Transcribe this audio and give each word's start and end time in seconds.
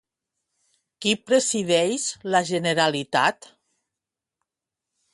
Qui 1.05 1.13
presideix 1.27 2.07
la 2.37 2.43
Generalitat? 2.51 3.51